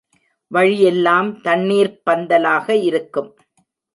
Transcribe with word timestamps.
வழியெல்லாம் 0.51 1.41
தண்ணீர்ப் 1.41 2.01
பந்தலாக 2.03 2.75
இருக்கும். 2.81 3.29